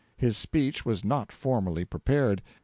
His 0.17 0.35
speech 0.35 0.83
was 0.83 1.03
not 1.05 1.31
formally 1.31 1.85
prepared. 1.85 2.41